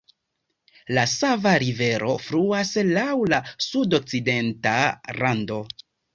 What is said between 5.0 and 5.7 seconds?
rando.